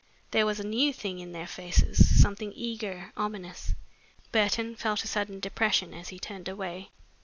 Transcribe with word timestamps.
There 0.31 0.47
was 0.47 0.59
a 0.59 0.65
new 0.65 0.91
thing 0.93 1.19
in 1.19 1.31
their 1.31 1.45
faces, 1.45 2.19
something 2.19 2.51
eager, 2.55 3.13
ominous. 3.15 3.75
Burton 4.31 4.75
felt 4.75 5.03
a 5.03 5.07
sudden 5.07 5.39
depression 5.39 5.93
as 5.93 6.09
he 6.09 6.17
turned 6.17 6.47
away. 6.49 6.89